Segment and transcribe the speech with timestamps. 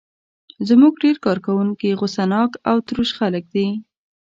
[0.67, 3.67] زموږ ډېر کارکوونکي غوسه ناک او تروش خلک دي.